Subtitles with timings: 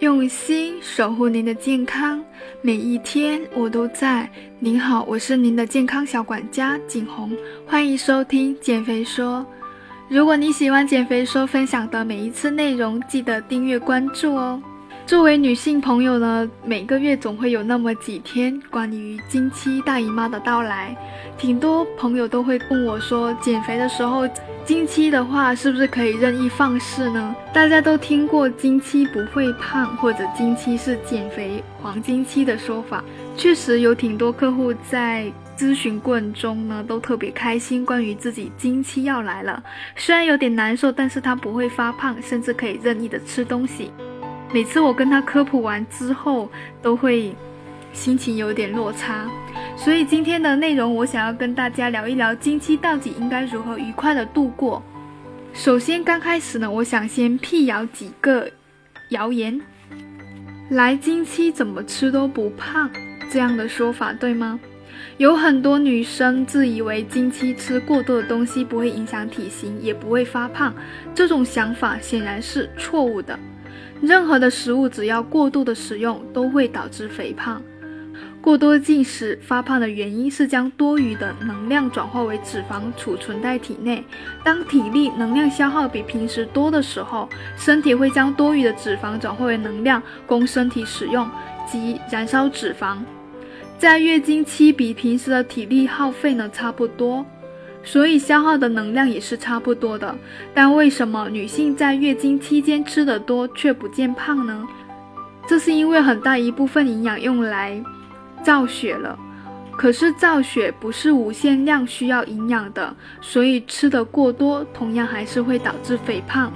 [0.00, 2.24] 用心守护您的健康，
[2.62, 4.26] 每一天我都在。
[4.58, 9.44] 您好，我是您的健康小管家景红，欢迎收听减肥说。
[10.08, 14.62] 如果你喜欢减肥说分享的每一次内容，记得订阅关注哦。
[15.06, 20.96] 作为女性朋友呢，每个月总会有那么几天关于经期大姨妈的到来，
[21.36, 24.28] 挺多朋友都会问我说，减肥的时候
[24.64, 27.34] 经期的话是不是可以任意放肆呢？
[27.52, 33.02] 大家都听过经期不会胖或者经期是减肥黄金期的说法，
[33.36, 39.60] 确实有挺多客户在咨询过程中呢都特别开心，关于自己经期要来了，
[39.96, 43.90] 虽然有点难受，但是他不会发胖，甚至可以任意的吃东西。
[44.52, 46.50] 每次我跟他科普完之后，
[46.82, 47.32] 都会
[47.92, 49.28] 心情有点落差，
[49.76, 54.82] 所以今天的内容我想要跟大家聊一聊经期到底应该如何愉快的度过。
[55.52, 58.50] 首先刚开始呢，我想先辟谣几个
[59.10, 59.60] 谣言：
[60.70, 62.90] 来经期怎么吃都不胖
[63.30, 64.58] 这样的说法对吗？
[65.16, 70.74] 有很多女生自以为经期吃过多的东西不会影响体型，也不会发胖，
[71.14, 73.38] 这种想法显然是错误的。
[74.00, 77.62] 任何的食物只要过度的食用，都会导致肥胖。
[78.40, 84.02] 过多进食发胖的原因是将多余的能量转化为脂肪储存在体内。
[84.42, 91.28] 当体力能量消耗比平时多的时候，身体会将多余的脂肪转化为能量供身体使用，
[91.70, 92.96] 即燃烧脂肪。
[93.76, 97.24] 在月经期比平时的体力耗费呢差不多。
[97.82, 100.14] 所以消耗的能量也是差不多的，
[100.54, 104.66] 但为什么女性在月经期间吃得多却不见胖呢？
[105.46, 107.82] 这是因为很大一部分营养用来
[108.42, 109.18] 造血了，
[109.76, 116.52] 可是造血不是无限量需要营养的，所以吃的过多同样还是会导致肥胖。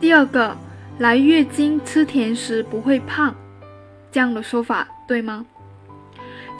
[0.00, 0.56] 第二个，
[0.98, 3.34] 来月经吃甜食不会胖，
[4.10, 5.44] 这样的说法对吗？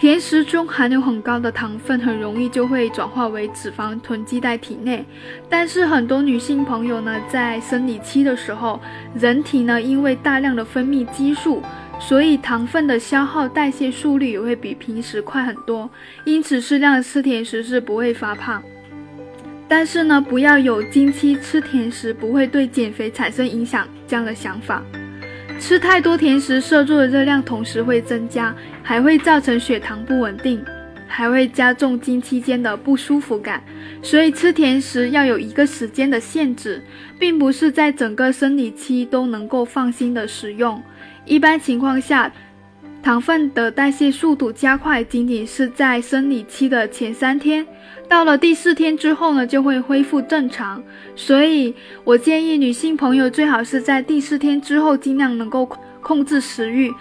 [0.00, 5.04] 甜食中含有很高的糖分，很容易就会转化为脂肪囤积在体内。
[5.46, 8.80] 但是很多女性朋友呢，在生理期的时候，
[9.14, 11.62] 人体呢因为大量的分泌激素，
[11.98, 15.90] 所以糖分的消耗代谢速率也会比平时快很多。
[16.24, 18.62] 因此适量吃甜食是不会发胖。
[19.68, 24.82] 但是呢，不要有经期吃甜食不会对减肥产生影响这样的想法。
[25.60, 30.64] 吃太多甜食，摄入的热量同时会增加，还会造成血糖不稳定，
[31.06, 33.62] 还会加重经期间的不舒服感。
[34.02, 36.82] 所以吃甜食要有一个时间的限制，
[37.18, 40.82] 并不是在整个生理期都能够放心的食用。
[41.24, 42.32] 一般情况下。
[43.02, 47.66] 糖分的代谢速度加快，仅仅是在生理期的前三天，
[48.08, 50.82] 到了第四天之后呢，就会恢复正常。
[51.16, 51.74] 所以
[52.04, 55.66] 我建议女性朋友最好是在第四天之后，尽量能够
[56.02, 56.92] 控制食欲，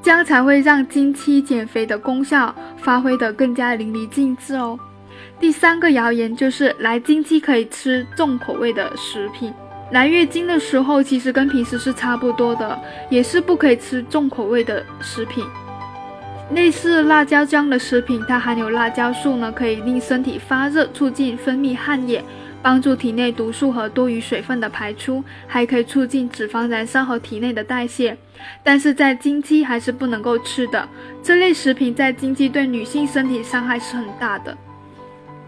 [0.00, 4.78] 这样才会让经期减肥的功效发挥得更加淋漓尽致哦。
[5.40, 9.52] 第三个谣言就是来经期可以吃重口味的食品。
[9.90, 12.76] 来月经的时候，其实跟平时是差不多的，
[13.10, 15.44] 也是不可以吃重口味的食品。
[16.52, 22.24] 类似辣椒这样的食品，它含有辣椒素呢，可以令身体发热，促进分泌汗液，
[22.60, 28.16] 帮助体内毒素和多余水分的排出，还可以促进脂肪燃烧和体内的代谢。
[28.62, 30.86] 但是在经期还是不能够吃的。
[31.22, 34.56] 这类食品在经期对女性身体伤害是很大的，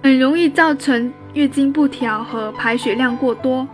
[0.03, 3.67] 很容易造成月经不调和排血量过多。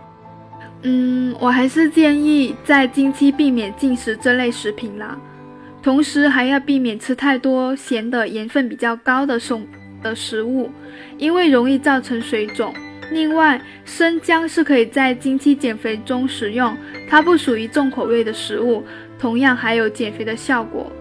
[0.83, 5.17] 嗯，我还是建议在经期避免进食这类食品啦，
[5.81, 9.65] 同时还要避免吃太多咸的、盐分比较高的松
[10.01, 10.69] 的食物，
[11.17, 12.73] 因为容易造成水肿。
[13.11, 16.75] 另外，生姜是可以在经期减肥中食用，
[17.09, 18.83] 它不属于重口味的食物，
[19.17, 20.91] 同样还有减肥的效果，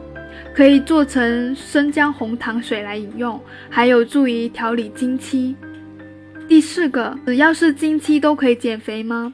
[0.55, 5.57] 可以做成生姜红糖水来饮用，还有助于调理经期。
[6.47, 9.33] 第四个，只要是经期都可以减肥吗？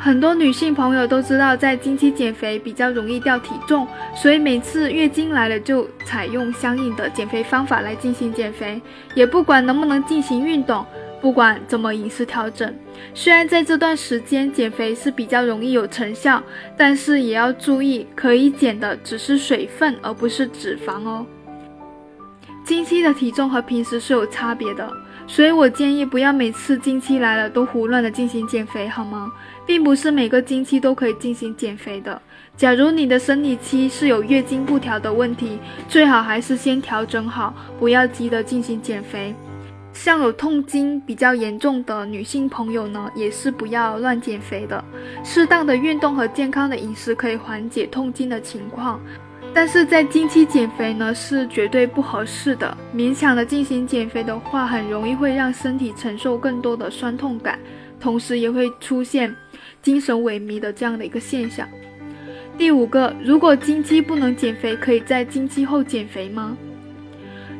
[0.00, 8.80] 很多女性朋友都知道，在经期减肥比较容易掉体重，所以每次月经来了就采用相应的减肥方法来进行减肥，
[9.14, 10.86] 也不管能不能进行运动，
[11.20, 12.72] 不管怎么饮食调整。
[13.12, 16.40] 虽然在这段时间减肥是比较容易有成效，
[16.76, 21.26] 但是也要注意，可以减的只是水分，而不是脂肪哦。
[22.64, 24.88] 经期的体重和平时是有差别的。
[25.28, 29.30] 所以我建议不要每次经期来了都胡乱的进行减肥，好吗？
[29.66, 32.20] 并不是每个经期都可以进行减肥的。
[32.56, 39.34] 假如你的生理期是有月经不调的问题，最好还是先调整好，不要急着进行减肥。
[39.92, 44.82] 像有痛经比较严重的女性朋友呢，也是不要乱减肥的。
[45.22, 49.00] 适当的运动和健康的饮食可以缓解痛经的情况，
[49.54, 52.76] 但是在经期减肥呢是绝对不合适的。
[52.94, 57.58] 勉强的进行减肥的话，很容易会让身体承受更多的酸痛感，
[57.98, 59.34] 同时也会出现
[59.82, 61.68] 精神萎靡的这样的一个现象。
[62.56, 66.56] 第五个，如果经期不能减肥，可以在经期后减肥吗？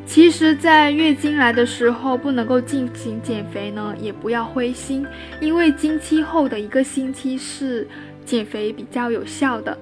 [0.05, 5.05] 其实，在月经来的时候不能够进行减肥呢，也不要灰心，
[5.39, 7.87] 因为经期后的一个星期是
[8.25, 9.77] 减肥比较有效的。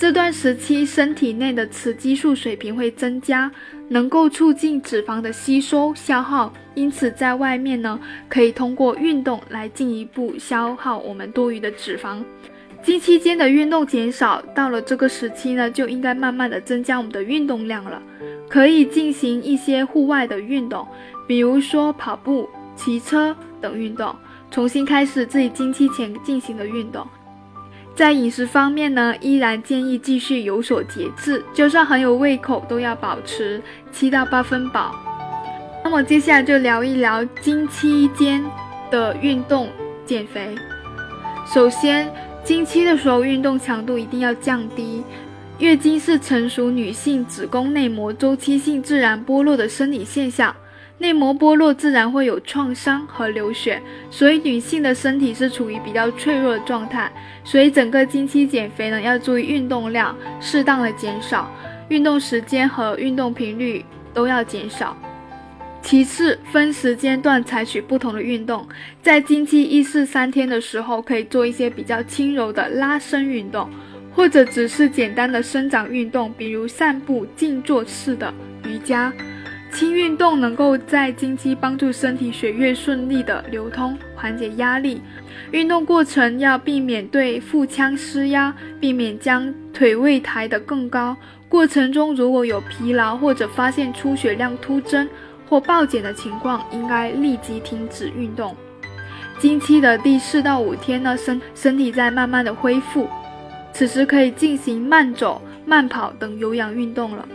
[0.00, 3.52] 这段时期，身体内的雌激素水平会增加，
[3.90, 12.24] 能够促进脂肪的吸收消耗，因此在外面呢，可以通过运动来进一步消耗我们多余的脂肪。
[12.82, 18.02] 经期间的运动减少，到了这个时期呢，就应该慢慢的增加我们的运动量了。
[18.48, 20.88] 可以进行一些户外的运动，
[21.28, 24.16] 比如说跑步、骑车等运动，
[24.50, 27.06] 重新开始自己经期前进行的运动。
[28.00, 33.60] 在饮食方面呢，依然建议继续有所节制，就算很有胃口，都要保持
[33.92, 34.94] 七到八分饱。
[35.84, 38.42] 那么接下来就聊一聊经期间
[38.90, 39.68] 的运动
[40.06, 40.56] 减肥。
[41.46, 42.10] 首先。
[42.42, 45.04] 经期的时候，运动强度一定要降低。
[45.58, 50.56] 月经是成熟女性子宫内膜周期性自然剥落的生理现象，
[51.00, 57.10] 内膜剥落自然会有创伤和流血，所以女性的身体是处于比较脆弱的状态。
[57.42, 61.50] 所以整个经期减肥呢，要注意运动量，适当的减少
[61.88, 63.82] 运动时间和运动频率
[64.12, 64.94] 都要减少。
[65.80, 68.68] 其次，分时间段采取不同的运动。
[69.02, 73.66] 在经期一至三天的时候，可以做一些比较轻柔的拉伸运动，
[74.14, 78.30] 或者只是简单的生长运动，比如散步、静坐式的
[78.64, 79.10] 瑜伽。
[79.72, 85.00] 轻运动能够在经期帮助身体血液顺利的流通，缓解压力。
[85.52, 91.16] 运动过程要避免对腹腔施压，避免将腿位抬得更高。
[91.48, 95.08] 过程中如果有疲劳或者发现出血量突增，
[95.48, 98.54] 或暴减的情况，应该立即停止运动。
[99.38, 103.08] 经期的第四到五天呢，身身体在慢慢的恢复，
[103.72, 107.26] 此时可以进行慢走、慢跑等有氧运动了。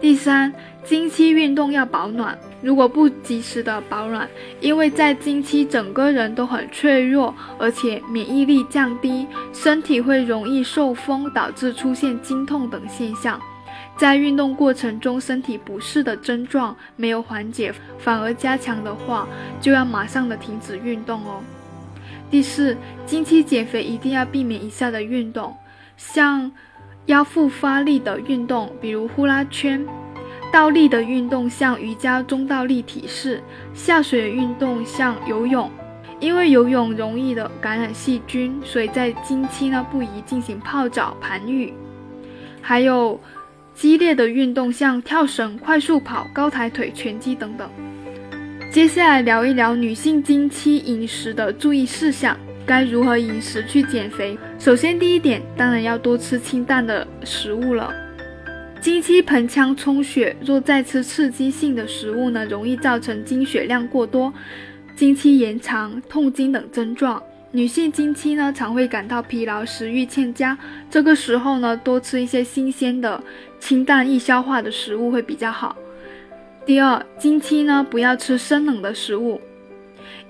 [0.00, 0.52] 第三，
[0.84, 4.28] 经期运动要保暖，如果不及时的保暖，
[4.60, 13.40] 因为在经期整个人都很脆弱，而且免疫力降低，身体会容易受风，导致出现经痛等现象。
[13.96, 19.26] 在运动过程中，身体不适的症状没有缓解，反而加强的话，
[19.60, 21.42] 就要马上的停止运动哦。
[22.30, 25.56] 第四，经期减肥一定要避免以下的运动，
[25.96, 26.52] 像
[27.08, 29.80] 腰腹发力的运动，比如呼啦圈；
[30.52, 33.40] 倒立的运动，像瑜伽中倒立体式；
[33.74, 35.70] 下水运动，像游泳。
[36.20, 41.74] 因为游泳容易的感染细菌，所以在经期呢不宜进行泡澡、盘浴。
[42.62, 43.20] 还有。
[43.74, 47.70] 激烈的运动，像跳绳、快速跑、高抬腿、拳击等等。
[48.72, 52.36] 接下来聊一聊女性经期饮食的注意事项，
[52.68, 54.38] 该如何饮食去减肥？
[54.58, 57.90] 首先，第一点，当然要多吃清淡的食物了。
[58.78, 64.30] 经期盆腔充血，若再吃刺激性的食物呢，容易造成经血量过多、
[64.94, 67.22] 经期延长、痛经等症状。
[67.52, 70.58] 女性经期呢，常会感到疲劳、食欲欠佳，
[70.90, 73.18] 这个时候呢，多吃一些新鲜的、
[73.58, 75.74] 清淡易消化的食物会比较好。
[76.66, 79.40] 第二，经期呢，不要吃生冷的食物，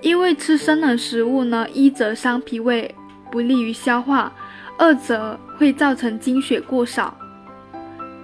[0.01, 2.93] 因为吃生冷食物呢，一则伤脾胃，
[3.31, 4.31] 不利于消化；
[4.77, 7.15] 二则会造成经血过少。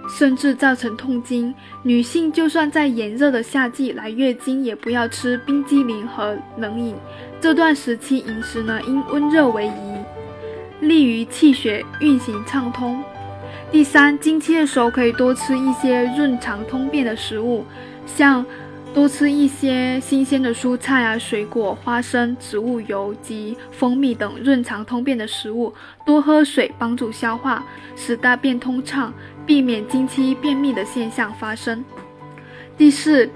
[0.08, 1.52] 甚至造成痛经。
[1.82, 6.96] 女性就算在炎热的夏季来月经，也不要吃冰激凌和冷饮。
[7.42, 9.98] 这段时期饮食呢，应温热为宜，
[10.80, 13.04] 利于气血运行畅通。
[13.72, 17.66] 第三，经期的时候可以多吃一些润肠通便的食物，
[18.06, 18.46] 像。
[18.96, 25.74] 多吃一些新鲜的蔬菜啊、水果、花生、植物油及蜂蜜等润肠通便的食物。
[26.06, 27.62] 多喝水，帮助消化，
[27.98, 29.14] 使大便通畅，
[29.46, 31.84] 避免经期便秘的现象发生。
[32.78, 33.30] 第四，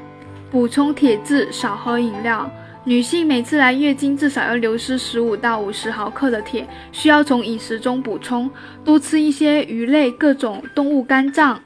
[0.50, 2.50] 补充铁质，少喝饮料。
[2.86, 8.50] 女性每次来月经至少要流失十五到五十毫克的铁，需要从饮食中补充。
[8.86, 11.62] 多吃一些鱼类、各种动物肝脏。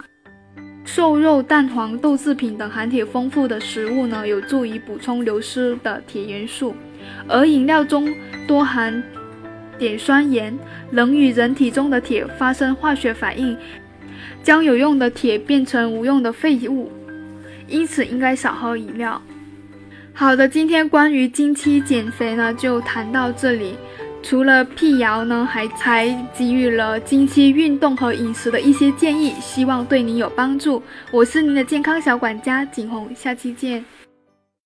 [0.85, 6.75] 瘦肉、蛋黄、豆制品等含铁丰富的食物呢，有助于补充流失的铁元素。
[7.27, 8.13] 而饮料中
[8.47, 9.01] 多含
[9.79, 10.57] 碘酸盐，
[10.91, 13.57] 能与人体中的铁发生化学反应，
[14.43, 16.91] 将有用的铁变成无用的废物。
[17.67, 19.21] 因此，应该少喝饮料。
[20.13, 23.75] 好的，今天关于经期减肥呢，就谈到这里。
[24.23, 30.81] 除了辟谣呢，还才给予了近期运动和饮食的一些建议，希望对您有帮助。
[31.11, 33.83] 我是您的健康小管家景红，下期见。